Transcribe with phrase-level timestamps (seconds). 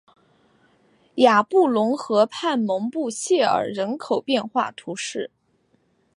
[1.17, 5.29] 雅布龙河畔蒙布谢尔人口变化图示